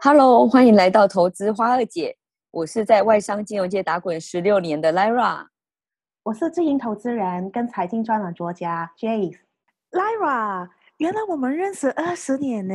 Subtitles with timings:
[0.00, 2.16] Hello，欢迎来到投资花二姐，
[2.52, 5.46] 我是在外商金融界打滚十六年的 Lyra，
[6.22, 9.38] 我是自营投资人跟财经专栏作家 Jace。
[9.90, 10.68] Lyra，
[10.98, 12.74] 原来我们认识二十年呢，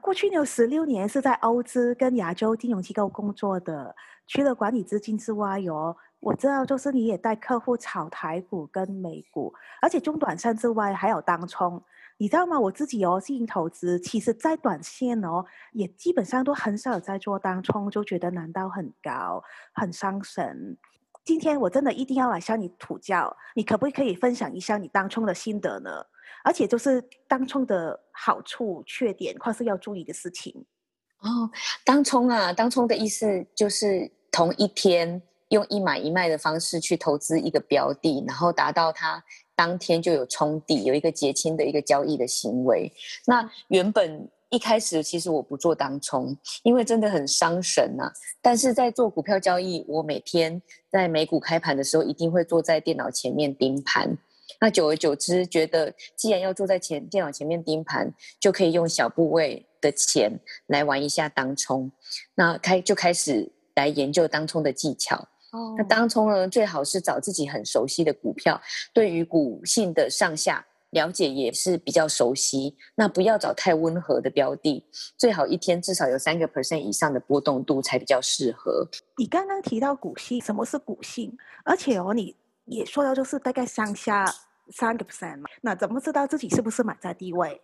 [0.00, 3.96] 过去有十六年是在欧资跟亚洲金融机构工作的，
[4.28, 11.82] 除了管理资金之外，哟，我知道就是你也带客户炒台股跟美股，而且中短线之外还有当冲。
[12.20, 12.58] 你知道吗？
[12.58, 19.42] 我自己哦，进行投资，其实在短线哦，也基本上都很少在做当冲，就觉得难度很高，
[19.72, 20.76] 很伤神。
[21.24, 26.04] 今天我真的一定要来向你讨教，你可不可以分享一下你当冲的心得呢？
[26.42, 30.66] 而且就是当冲的好处、缺点，或是要注意的事情。
[31.20, 31.48] 哦，
[31.84, 39.22] 当冲啊，当冲的意思就是同一天用一买一卖的方式去投资一个标的，然后达到它。
[39.56, 42.92] 当天就有冲抵，有一个结清的一个交易的行为。
[43.26, 48.08] 那原本一开始其实我不做当冲，因为真的很伤神呐、
[48.40, 54.16] 但是在做股票交易，我每天在美股开盘的时候，一定会坐在电脑前面盯盘。
[54.60, 60.30] 那久而久之，觉得既然要坐在前电脑前面盯盘，就可以用小部位的钱
[60.68, 61.90] 来玩一下当冲。
[62.36, 65.26] 那开就开始来研究当冲的技巧。
[65.52, 68.60] 哦，那当冲呢，最好是找自己很熟悉的股票，
[68.92, 72.76] 对于股性的上下了解也是比较熟悉。
[72.94, 74.84] 那不要找太温和的标的，
[75.16, 78.86] 最好一天至少有三个 percent 以上的波动度才比较适合。
[79.16, 81.34] 你刚刚提到股性，什么是股性？
[81.64, 84.26] 而且哦，你也说到就是大概上下
[84.70, 87.60] 三个 percent 嘛，那怎么知道自己是不是买在低位？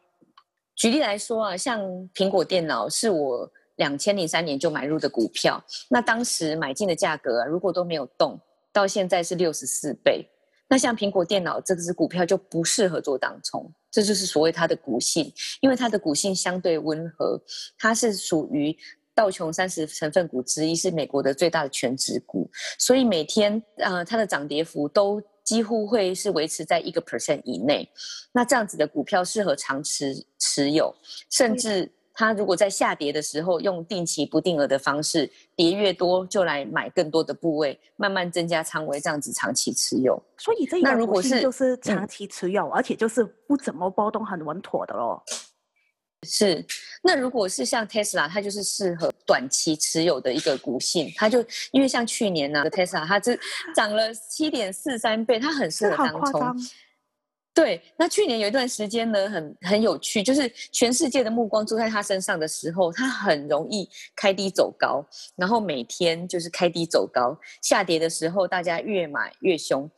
[0.75, 1.81] 举例来说啊，像
[2.15, 3.53] 苹果电脑是我。
[3.77, 8.39] 两千零三年就买入的股票，那当时买进的价格啊，如果都没有动，
[8.73, 10.29] 到现在是六十四倍。
[10.69, 17.41] 那像苹果电脑这支股票就不适合做当冲，这就是所谓它的股性，因为它的股性相对温和，
[17.79, 18.77] 它是属于
[19.15, 27.89] 道琼三十成分股之一，是美国的最大的权值股，所以每天呃它的涨跌幅都几乎会是维持在一个 percent 以内。
[28.33, 30.95] 那这样子的股票适合长持持有，
[31.31, 31.93] 甚至。
[32.15, 40.23] 他如果在下跌的时候，用定期不定额的方式，跌越多就来买更多的部位，慢慢增加仓位，这样子长期持有。
[40.39, 45.23] 所以这那如果是就是长期持有，而且就是不怎么波动，很稳妥的咯。
[46.27, 46.65] 是，
[47.03, 53.39] 那如果是像 Tesla，它就是适合短期持有的一个股性，它就因为像去年呢、啊、，Tesla 它是
[53.75, 56.57] 涨了七点四三倍，它很适合当冲。
[57.55, 65.07] 对，那去年有一段时间呢，很很有趣，就是全世界的目光都在他身上的时候，他很容易开低走高，
[65.37, 69.89] 然后每天就是开低走高，下跌的时候大家越买越凶。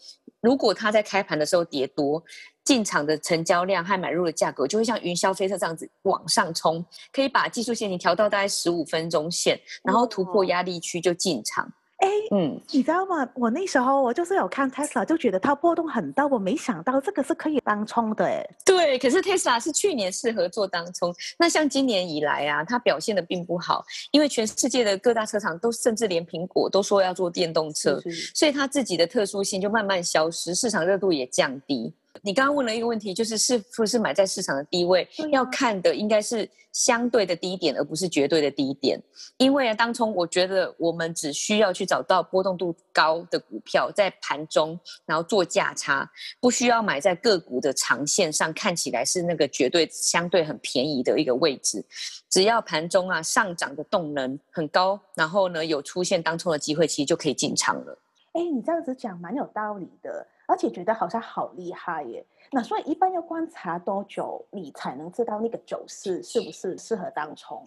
[0.43, 2.23] 如果他在开盘的时候跌多，
[2.63, 11.73] 进场的成交量和买入的价格就会像云霄飞车这样子往上冲，可以把技术线型调到大概十五分钟线，然后突破压力区就进场。
[11.99, 13.27] 哎，嗯，你知道吗？
[13.35, 18.25] 我那时候我就是有看 Tesla，就觉得它波动很大，我没想到这个是可以当冲的。
[18.25, 31.95] 哎，对，可是 Tesla 是去年适合做当冲，那像今年以来啊，它表现的并不好，因为全世界的各大车厂都甚至连苹果都说要做电动车，是是，所以它自己的特殊性就慢慢消失，市场热度也降低。
[32.23, 35.03] 你刚刚问了一个问题，就是是不是买在市场的低位？
[35.19, 39.01] 啊、要看的应该是相对的低点，而不是绝对的低点。
[39.37, 46.11] 因为啊，当冲我觉得我们只需要去找到波动度高的股票，在盘中然后做价差，
[46.41, 51.85] 不需要买在个股的长线上，看起来是那个绝对相对很便宜的一个位置。
[52.29, 57.99] 只要盘中啊上涨的动能很高，然后呢有出现当冲的机会，其实就可以进场了。
[58.33, 60.27] 哎，你这样子讲蛮有道理的。
[60.47, 67.67] 而且觉得好像好厉害耶，那所以一般要观察多久，你才能知道那个走势是不是适合当冲？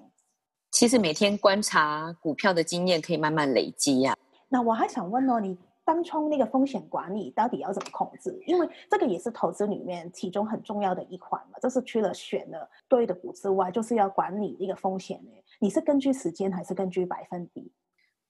[0.72, 4.18] 其实每天观察股票的经验可以慢慢累积呀、啊。
[4.48, 8.40] 那我还想问哦，你当冲那个风险管理到底要怎么控制？
[8.46, 15.32] 因为这个也是投资里面其中很重要的一环嘛，就是除了选了对的股之外，就是要管理那个风险呢。
[15.60, 17.72] 你是根据时间还是根据百分比？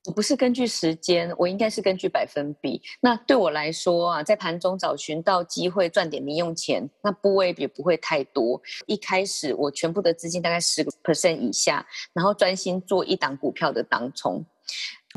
[0.05, 2.81] 我不是根据时间，我应该是根据百分比。
[3.01, 8.61] 那对我来说啊，在盘中找寻到机会赚点零用钱，那部位也不会太多。
[8.85, 14.43] 一开始我全部的资金大概十个 percent 以下，然后专心做一档股票的当冲。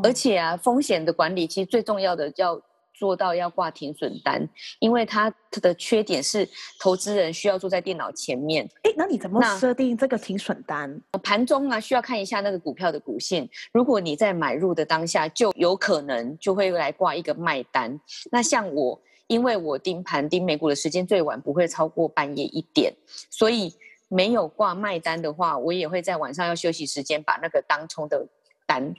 [0.03, 2.61] 而且啊，风险的管理其实最重要的要
[2.95, 4.49] 做到要挂停损单，
[4.79, 6.49] 因为它的缺点是
[6.79, 8.69] 投资人需要坐在电脑前面。
[8.83, 11.01] 哎，那你怎么设定这个停损单？
[11.23, 13.49] 盘中啊，需要看一下那个股票的股性。
[13.73, 17.99] 如果你在买入的当下，就有可能就会来挂一个卖单。
[18.31, 22.95] 那像我，因为我盯盘盯美股的时间最晚不会超过半夜一点，
[23.31, 23.75] 所以
[24.09, 28.27] 没有挂卖单的话，我也会在晚上要休息时间把那个当冲的
[28.67, 28.95] 单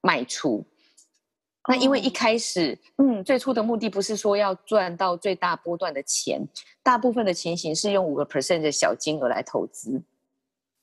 [0.00, 0.64] 卖出。
[1.68, 6.40] 那因为一开始，嗯，最初的目的不是说要赚到最大波段的钱，
[6.82, 10.00] 大部分的情形是用五个 percent 的小金额来投资，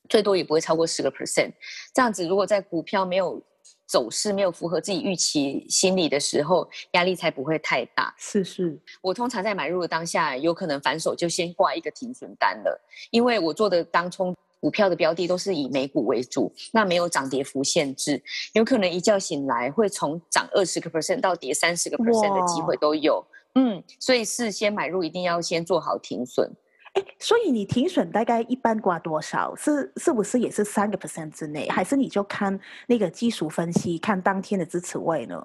[0.10, 1.52] 最多也不会超过十个 percent。
[1.94, 3.42] 这样子，如果在股票没有
[3.86, 8.14] 走势没有符合自己预期心理的时候，压力才不会太大。
[8.18, 12.82] 是是，我通常在买入的当下，有可能反手就先挂一个停损单了，
[13.12, 14.36] 因为我做的当冲。
[14.64, 18.24] 股票的标的都是以美股为主，那没有涨跌幅限制，
[18.54, 23.22] 有可能一觉醒来会从涨二十个 percent 到跌三十个 percent 的机会都有。
[23.56, 26.50] 嗯，所以事先买入一定要先做好停损。
[26.94, 29.54] 哎，所以你停损大概一般挂多少？
[29.58, 31.68] 是是不是也是三个 percent 之内？
[31.68, 32.58] 还是你就看
[32.88, 35.44] 那个技术分析，看当天的支持位呢？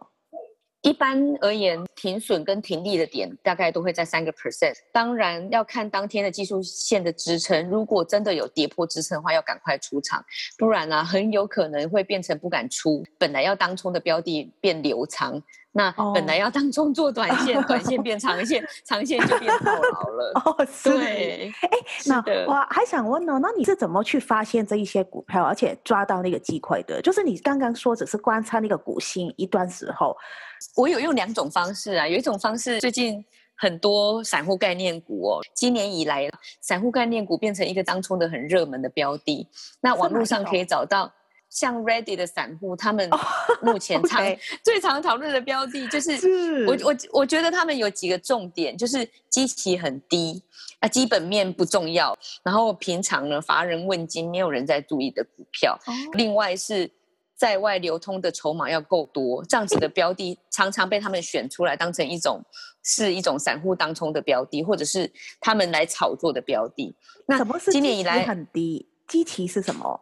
[0.82, 4.74] 一般而言，停损跟停利的点大概都会在三个 percent。
[4.92, 10.24] 当然要看当天的技术线的支撑，如果真的有跌破支撑的话，要赶快出场，
[10.56, 13.04] 不然呢、啊，很有可能会变成不敢出。
[13.18, 15.42] 本来要当冲的标的变流仓，
[15.78, 17.66] 那本来要当中做短线，oh.
[17.68, 20.32] 短线变长线，长线就变套牢了。
[20.34, 21.52] 哦、 oh，对。
[21.62, 21.70] 哎，
[22.06, 22.16] 那
[22.48, 27.00] 我还想问呢，那你是怎么去发现这一些股票，而且抓到那个机会的？
[27.00, 30.16] 就是你刚刚说只是观察那个股性一段时候。
[30.74, 33.24] 我有用两种方式啊，有一种方式，最近
[33.56, 36.28] 很多散户概念股哦，今年以来，
[36.60, 39.46] 散户概念股变成一个当冲的很热门的标的。
[39.80, 41.12] 那网络上可以找到
[41.50, 43.08] 像 Reddit 的散户，他们
[43.62, 44.38] 目前常、oh, okay.
[44.62, 50.42] 最常讨论的标的就是，是我我我觉得他们有几个重点，就是基期很低
[50.80, 55.78] 啊，基本面不重要，然后平常呢乏人问津，没有人在注意的股票。
[55.86, 55.96] Oh.
[56.14, 56.90] 另外是。
[57.38, 62.42] 在外流通的筹码要够多，这样子的标的常常被他们选出来当成一种
[62.82, 65.08] 是一种散户当冲的标的，或者是
[65.40, 66.92] 他们来炒作的标的。
[67.26, 67.38] 那
[67.70, 70.00] 今年以来很低，基期是什么？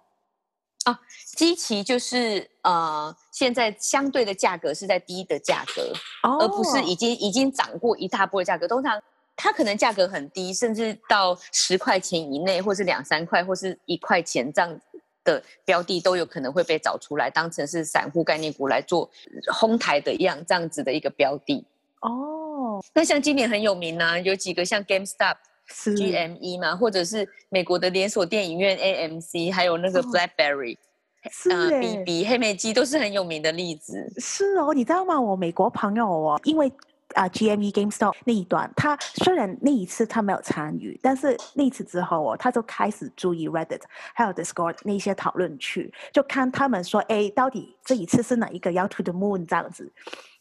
[0.86, 1.00] 啊，
[1.36, 5.92] 基期就是呃，现在相对的价格是在低的价格，
[6.22, 8.66] 哦，而不是已经已经涨过一大波的价格。
[8.66, 9.00] 通常
[9.36, 14.80] 它可能价格很低，甚至到十块钱以内，或是两三块，或是一块钱这样。
[15.26, 19.10] 的标的都有可能会被找出来，当成是散户概念股来做
[19.52, 21.66] 哄抬的一样这样子的一个标的
[21.98, 22.80] 哦。
[22.94, 25.34] 那像今年很有名呢、啊，有几个像 GameStop、
[25.68, 34.12] GME 嘛，或者是美国的连锁电影院 AMC，还有那个 BlackBerry、啊，BB 黑莓机都是很有名的例子。
[34.18, 35.20] 是哦，你知道吗？
[35.20, 36.72] 我美国朋友哦，因为。
[37.14, 43.80] 啊，GME GameStop 那一段，他虽然那一次他没有参与，但是那次之后哦，他就开始注意 Reddit
[44.12, 49.90] 还有 Discord 那些讨论区，就看他们说，哎，到底这一次是哪一个要 to the moon 这样子。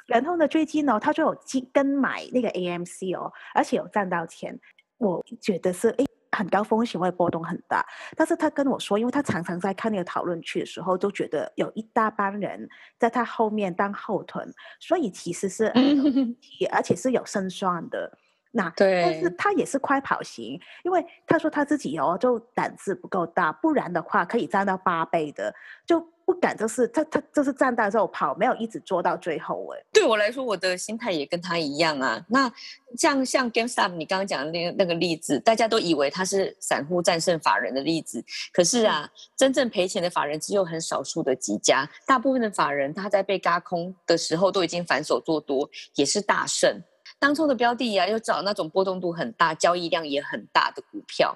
[0.08, 1.38] 然后呢，最近呢，他就有
[1.72, 4.60] 跟买那个 AMC 哦，而且有赚到钱，
[4.98, 6.06] 我觉得是哎。
[6.38, 7.82] 很高风险会波动很大，
[8.14, 12.68] 但是他跟我说，因为他常常在看那个讨论区的时候，都觉得有一大帮人
[13.00, 15.72] 在他后面当后盾，所以其实是
[16.74, 18.18] 而且是有胜算的。
[18.58, 25.54] 那对，但是他也是快跑型，因为他说他自己哦，就胆子不够大，不然的话可以站到八倍的，
[25.86, 29.84] 就不敢就是他他就是站到之后跑，没有一直做到最后哎。
[29.92, 32.24] 对我来说，我的心态也跟他一样啊。
[32.30, 32.50] 那
[32.98, 46.82] 像像 GameStop 你刚刚讲的那个那个例子，大家都以为他是散户战胜法人的例子，可是啊，真正赔钱的法人只有很少数的几家，大部分的法人他在被嘎空的时候都已经反手做多，也是大胜。
[47.26, 51.36] 当冲的标的呀、啊，要找那种波动度很大、交易量也很大的股票。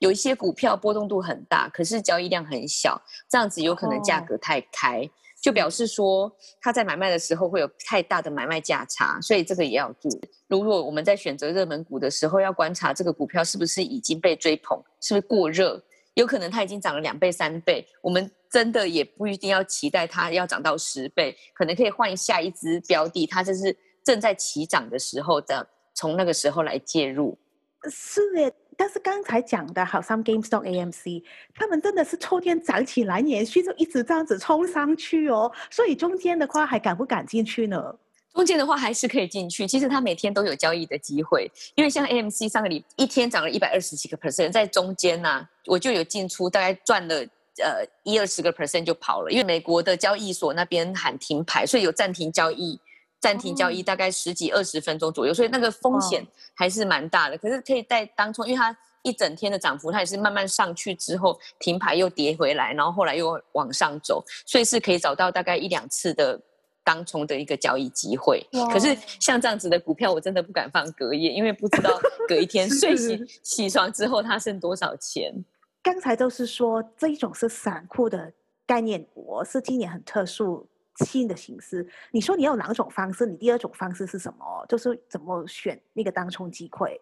[0.00, 5.10] 有一些股票波动度很大，可是交易量很小，这样子有可能价格太开，哦、
[5.40, 6.28] 就表示说
[6.60, 10.20] 他在买卖的时候会有太大的买卖价差，所以这个也要注意。
[10.48, 15.80] 如果我们在选择热门股的时候，要观察这个股票是不是已经被追捧，是不是过热，
[16.14, 23.76] 有可能它已经涨了两倍、三倍，我们真的也不一定要期待它要涨到十倍，可能可以换下一只标的，它就是。
[24.10, 25.64] 正在起涨的时候的，
[25.94, 27.38] 从那个时候来介入，
[27.88, 28.52] 是的。
[28.76, 31.22] 但是刚才讲的，好像 GameStop、AMC，
[31.54, 35.52] 他们真的是秋天涨起来，连续就一直这样子冲上去哦。
[35.70, 37.94] 所以中间的话，还敢不敢进去呢？
[38.34, 39.64] 中间的话还是可以进去。
[39.64, 47.14] 其实它每天都有交易的机会，因为像 AMC 上个礼一天涨了一百二十几个 percent，在中间呢、啊，我就有进出，大概赚了
[47.62, 49.30] 呃一二十个 percent 就跑了。
[49.30, 52.80] 因为美国的交易所那边喊停牌，所以有暂停交易。
[53.20, 57.36] 暂停交易大概十几二十分钟左右，所以那个风险还是蛮大的。
[57.36, 66.40] 可是可以在当冲，因为它一整天的涨幅，它也是慢慢上去之后停牌又跌回来，然后后来又往上走，所以是可以找到大概一两次的
[66.82, 68.46] 当冲的一个交易机会。
[68.72, 75.32] 可是像这样子的股票，我真的不敢放隔夜，因为不知道隔一天 睡醒 起床之后它剩多少钱。
[75.82, 78.32] 刚才都是说这一种是散户的
[78.66, 80.66] 概念，我是今年很特殊
[81.04, 81.86] 新的形式。
[82.10, 84.66] 你说你要两种方式，你第二种方式是什么？
[84.68, 87.00] 就是怎么选那个当冲机会？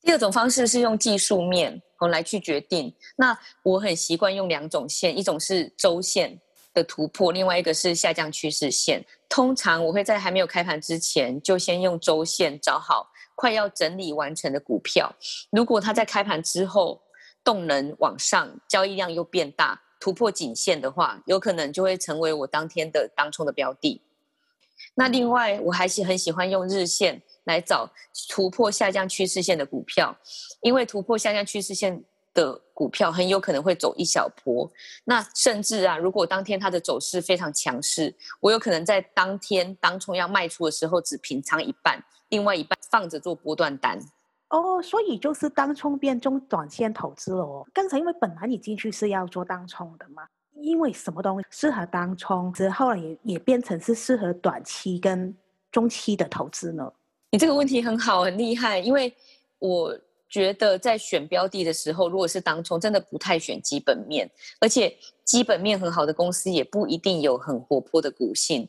[0.00, 2.92] 第二种方式是用技术面我来去决定。
[3.16, 6.40] 那我很习惯用两种线，一种是周线
[6.74, 9.04] 的突破，另外一个是下降趋势线。
[9.28, 15.14] 通常我会在还没有开盘之前，就先用周线找好快要整理完成的股票。
[15.50, 17.00] 如果它在开盘之后，
[17.44, 24.02] 动能往上，交易量又变大，突破颈线的话，有可能就会成为我当天的当冲的标的。
[24.96, 27.88] 那另外，我还是很喜欢用日线来找
[28.28, 30.12] 突破下降趋势线的股票，
[30.60, 32.02] 因为突破下降趋势线
[32.34, 34.68] 的股票很有可能会走一小波。
[35.04, 44.00] 那甚至啊，如果当天它的走势非常强势，我有可能在当天当冲要卖出的时候只平仓一半，另外一半放着做波段单。
[44.52, 47.66] 哦，所以就是当冲变中短线投资了哦。
[47.72, 50.24] 刚才因为本来你进去是要做当冲的嘛，
[50.60, 55.34] 因为什么东西适合当冲，之后也也变成是适合短期跟
[55.70, 56.92] 中期的投资呢？
[57.30, 58.78] 你这个问题很好，很厉害。
[58.78, 59.14] 因为
[59.58, 64.30] 我觉得在选标的的时候，如果是当冲，真的不太选基本面，
[64.60, 64.94] 而且
[65.24, 68.68] 基本面很好的公司也不一定有很活泼的股性。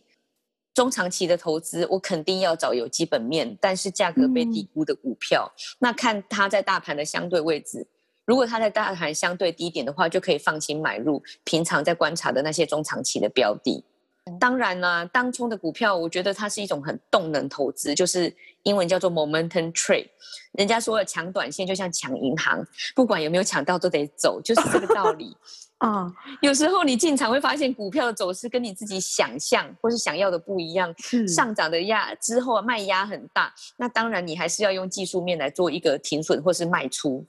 [0.74, 5.52] 中长期的投资，我肯定要找有基本面，但是价格被低估的股票。
[5.56, 7.86] 嗯、那看它在大盘的相对位置，
[8.26, 11.22] 如果它在大盘相对低点的话，就可以放心买入。
[11.44, 13.84] 平常在观察的那些中长期的标的，
[14.26, 20.10] 嗯、当然呢，当冲的股票，我觉得它是一种很动能投资，就是英文叫做 momentum trade。
[20.54, 22.66] 人家说的抢短线就像抢银行，
[22.96, 25.36] 不管有没有抢到都得走，就是这个道理。
[25.80, 26.10] 啊，
[26.42, 37.26] 有时候你进场会发现股票的走势跟你自己想象或是想要的不一样，是上涨的压之后卖压很大，那当然你还是要用技术面来做一个停损或是卖出。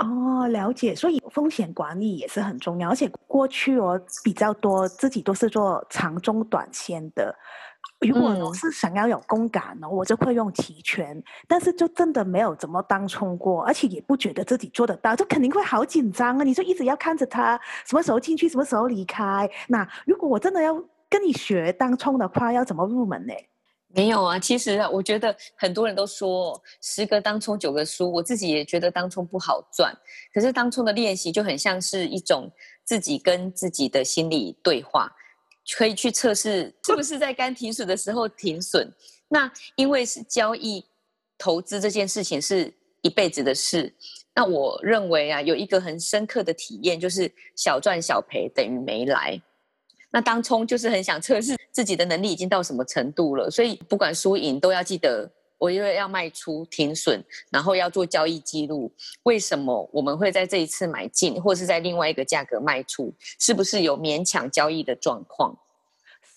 [0.00, 7.32] 哦，了解，所以风险管理也是很重要，而且过去我比较多自己都是做长中短线的。
[8.00, 16.44] 如果我是想要有共感呢，我就会用提拳，但是就真的没有怎么当冲过，而且也不觉得自己做得到，就肯定会好紧张啊！
[16.44, 19.50] 你就一直要看着他什么时候进去，什么时候离开。
[19.66, 20.74] 那如果我真的要
[21.10, 23.34] 跟你学当冲的话，要怎么入门呢？
[23.88, 29.92] 没有啊，其实啊，我觉得很多人都说十个当冲九个输，我自己也觉得当冲不好赚。
[30.32, 32.48] 可是当冲的练习就很像是一种
[32.84, 35.10] 自己跟自己的心理对话。
[35.76, 38.92] 可以去测试是不是在该停损的时候停损。
[39.28, 40.84] 那因为是交易
[41.36, 42.72] 投资这件事情是
[43.02, 43.92] 一辈子的事。
[44.34, 49.40] 那我认为啊，有一个很深刻的体验，就是小赚小赔等于没来。
[50.10, 55.30] 那当冲就是很想测试自己的能力已经到什么程度了，所以不管输赢都要记得。
[55.58, 58.90] 我因为要卖出停损，然后要做交易记录。
[59.24, 63.12] 为什么我们会在这一次买进，或是在另外一个价格卖出？
[63.38, 65.58] 是不是有勉强交易的状况？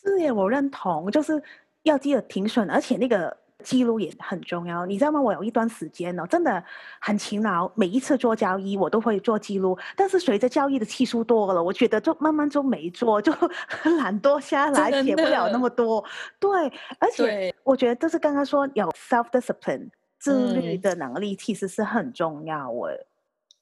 [0.03, 1.41] 是耶，我认同，就是
[1.83, 3.40] 要记得停损，而且那个。
[3.61, 5.21] 记录也很重要，你知道吗？
[5.21, 6.63] 我有一段时间呢，真的
[6.99, 9.77] 很勤劳，每一次做交易我都会做记录。
[9.95, 13.31] 但是随着交易的次数多了，我觉得就慢慢就没做，就
[13.97, 16.03] 懒惰下来，写不了那么多。
[16.39, 16.51] 对，
[16.99, 19.89] 而且我觉得就是刚刚说有 self discipline
[20.19, 22.69] 自律的能力，其实是很重要。
[22.69, 22.89] 我、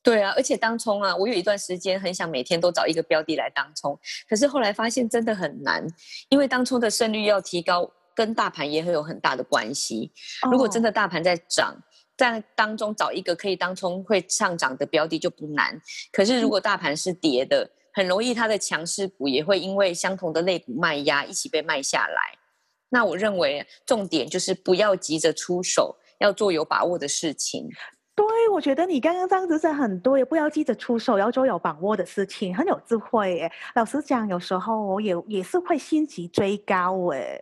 [0.02, 5.86] 对啊，而且当冲啊，我有一段时间很想每天都找一个标的来当冲，可是后来发现真的很难，
[6.30, 7.90] 因为当冲的胜率要提高。
[8.20, 10.12] 跟大盘也会有很大的关系。
[10.52, 11.74] 如果真的大盘在涨，
[12.18, 15.80] 在当中找一个可以当冲会上涨的标的就不难。
[16.12, 22.38] 可是如果大盘是跌的，很容易它的强势股也会因为相同的类股卖压一起被卖下来。
[22.90, 27.70] 那我认为重点就是不要急着出手，要做有把握的事情。
[28.16, 33.52] 对，我觉得你刚刚这样子是很多，也不要急着出手，要做有把握的事情，很有智慧耶。
[33.76, 37.42] 老实讲，有时候我也也是会心急追高哎。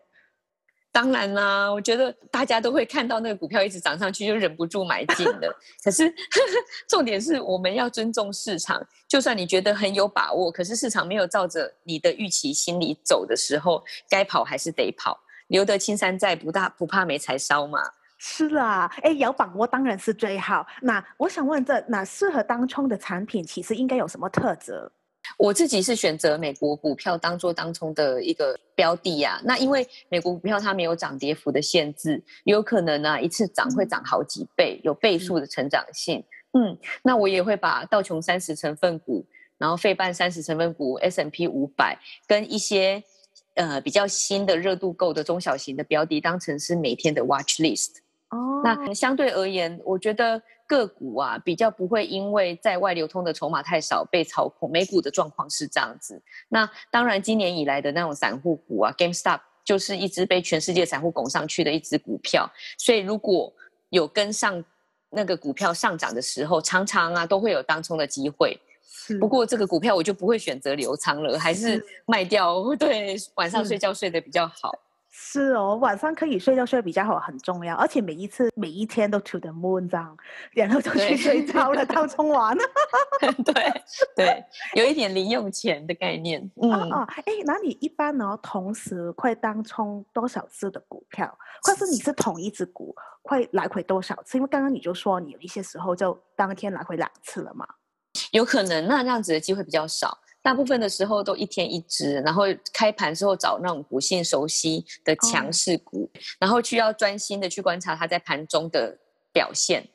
[0.98, 5.56] 当然啦，我觉得大家都会看到那个股票一直涨上去，就忍不住买进的。
[5.84, 6.12] 可是
[6.89, 15.20] 重点是我们要尊重市场，就算你觉得很有把握，可是市场没有照着你的预期心理走的时候，该跑还是得跑。
[15.50, 17.80] 留得青山在，不大不怕没柴烧嘛。
[18.18, 20.66] 是啊，哎，有把握当然是最好。
[20.82, 24.92] 那我想问这，这那适合当冲的产品，其实应该有什么特质？
[25.38, 29.41] 我自己是选择美国股票当做当冲的一个标的呀、啊。
[29.46, 36.24] 那因为美国股票它没有涨跌幅的限制，有可能呢、啊、一次涨会涨好几倍，有倍数的成长性。
[36.53, 39.24] 嗯，那我也会把道琼三十成分股，
[39.60, 43.03] 然后费半三十成分股，S&P 五百跟一些
[43.53, 47.98] 呃比较新的热度够的中小型的标的当成是每天的 watch list。
[48.29, 50.41] 哦，那相对而言，我觉得。
[50.67, 54.69] 个股啊，比较不会因为在外流通的筹码太少被操控。
[54.69, 56.21] 美股的状况是这样子。
[56.50, 62.47] 那当然，今年以来的那种散户股啊，GameStop 就是一只被全世界散户拱上去的一只股票。
[62.77, 63.51] 所以如果
[63.89, 64.63] 有跟上
[65.09, 68.59] 那个股票上涨的时候，常常啊都会有当冲的机会。
[69.21, 72.62] 不过这个股票我就不会选择留仓了，还是卖掉。
[72.75, 74.77] 对，晚上睡觉睡得比较好。
[75.19, 77.75] 是哦，晚上可以睡觉睡比较好，很重要。
[77.75, 80.15] 而且每一次每一天都 to the moon 这样，
[80.51, 82.63] 然后就去睡觉了，当冲完了。
[83.43, 83.74] 对
[84.15, 84.45] 对，
[84.75, 86.39] 有一点零用钱的概念。
[86.62, 91.36] 嗯哦，哎，那你一般呢，同时会当冲多少次的股票？
[91.63, 94.38] 或是你是同一只股会来回多少次？
[94.38, 97.67] 因为刚刚你就说你有一些时候就当天来回两次了嘛。
[98.31, 100.19] 有可能，那这样子的机会比较少。
[100.48, 108.98] 大部分的时候都一天一支，然后开盘之后找那种股性熟悉的强势股，哦、然后需要专心的去观察它在盘中的
[109.34, 109.86] 表现。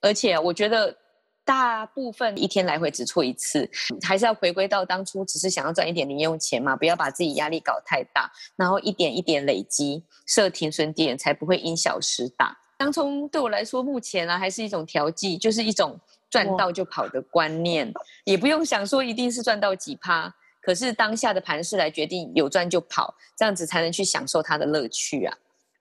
[0.00, 0.96] 而且我觉得
[1.44, 3.68] 大部分一天来回只错一次，
[4.00, 12.56] 还是要回归到当初只是想要赚一点零用钱嘛，不要把自己压力搞太大，然后一点一点累积，设停损点才不会因小失大。
[12.78, 15.98] 当冲对我来说，目前呢、啊、还是一种调剂，就是一种。
[16.44, 17.90] 赚到就跑的观念，
[18.24, 25.36] 也不用想说一定是赚到几趴，可是当下的盘势来决定有赚就跑，这样子才能去享受它的乐趣啊！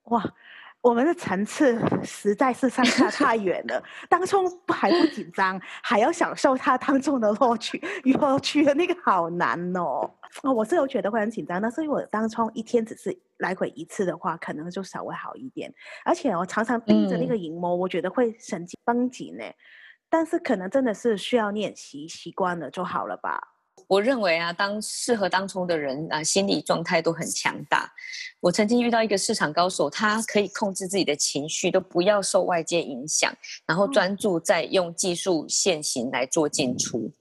[0.06, 0.24] 哇，
[0.80, 3.84] 我们的层次实在是相差太远了。
[4.08, 7.82] 当冲还不紧张，还要享受它当中的乐趣，
[8.20, 10.10] 乐趣的那个好难哦。
[10.44, 15.74] 哦，我是有觉得会很紧张，但是我当冲一天只是来回一次的话，可能就稍微好一点。
[16.06, 19.44] 而且我常常盯着那个荧幕，嗯、我觉得会神经绷紧呢。
[20.10, 23.40] 但是可能真的是需要练习习惯了就好了吧。
[23.88, 27.94] 我认为啊，当适合当冲的人啊，心理状态都很强大。
[28.40, 33.32] 我曾经遇到一个市场高手，他可以控制自己的情绪，都不要受外界影响，
[33.68, 37.00] 然后专注在用技术线型来做进出。
[37.00, 37.14] 嗯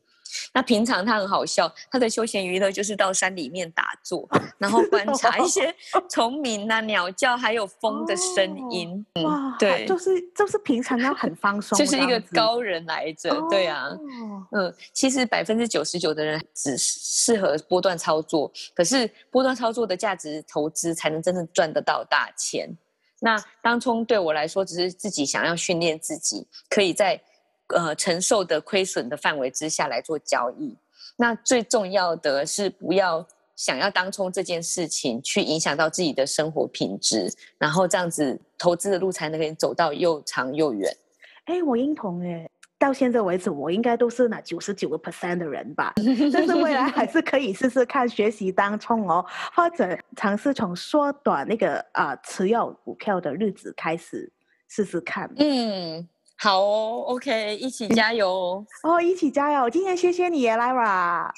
[0.53, 5.75] 那平常他很好笑，他的休闲娱乐就是到山里面打坐，然后观 察一些
[6.11, 9.05] 虫鸣啊、鸟叫，还有风的声音。
[9.15, 13.35] 哦、哇，对，就是就是平常要很放松，就是一个高人来着。
[13.35, 13.89] 哦、对啊，
[14.53, 22.69] 嗯，其实百分之九十九的人只适合波段操作，可是波段操作的价值投资才能真正赚得到大钱。
[23.21, 27.21] 那当冲对我来说，只是自己想要训练自己，可以在。
[27.69, 30.77] 呃，承受的亏损的范围之下来做交易，
[31.17, 40.95] 那最重要的是不要想要当冲这件事情去影响到自己的生活品质，然后这样子投资的路才能给你走到又长又远。
[41.47, 42.47] 哎，我认同哎，
[42.79, 45.95] 到现在为止我应该都是那九十九个 percent 的人吧，
[46.33, 49.25] 但是未来还是可以试试看学习当冲哦，
[49.55, 54.31] 或者尝试从缩短那个啊、呃、持有股票的日子开始
[54.69, 55.33] 试试看。
[55.39, 56.07] 嗯。
[56.45, 58.67] 好哦，OK，一起加油哦！
[58.83, 59.71] 哦，一起加油！
[59.71, 61.31] 今天谢谢你，Lara。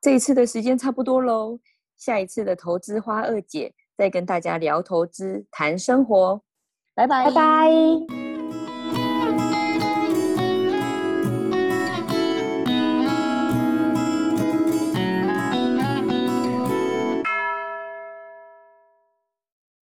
[0.00, 1.58] 这一次的时间差不多喽，
[1.98, 6.40] 下一次的投资花二姐再跟大家聊投资、谈生活，
[6.94, 8.17] 拜拜，拜拜。